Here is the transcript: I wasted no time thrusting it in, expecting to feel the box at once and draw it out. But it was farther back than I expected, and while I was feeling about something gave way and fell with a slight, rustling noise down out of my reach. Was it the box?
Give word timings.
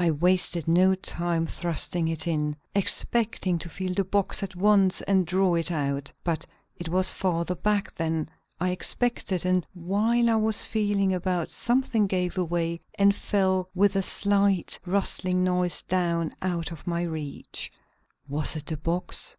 I 0.00 0.10
wasted 0.10 0.66
no 0.66 0.96
time 0.96 1.46
thrusting 1.46 2.08
it 2.08 2.26
in, 2.26 2.56
expecting 2.74 3.56
to 3.60 3.68
feel 3.68 3.94
the 3.94 4.02
box 4.02 4.42
at 4.42 4.56
once 4.56 5.00
and 5.02 5.24
draw 5.24 5.54
it 5.54 5.70
out. 5.70 6.10
But 6.24 6.44
it 6.76 6.88
was 6.88 7.12
farther 7.12 7.54
back 7.54 7.94
than 7.94 8.28
I 8.60 8.70
expected, 8.70 9.46
and 9.46 9.64
while 9.72 10.28
I 10.28 10.34
was 10.34 10.64
feeling 10.66 11.14
about 11.14 11.52
something 11.52 12.08
gave 12.08 12.36
way 12.36 12.80
and 12.98 13.14
fell 13.14 13.68
with 13.72 13.94
a 13.94 14.02
slight, 14.02 14.76
rustling 14.86 15.44
noise 15.44 15.82
down 15.82 16.34
out 16.42 16.72
of 16.72 16.88
my 16.88 17.02
reach. 17.02 17.70
Was 18.26 18.56
it 18.56 18.66
the 18.66 18.76
box? 18.76 19.36